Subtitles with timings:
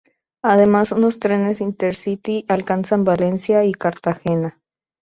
[0.41, 4.59] Además unos trenes Intercity alcanzan Valencia y Cartagena.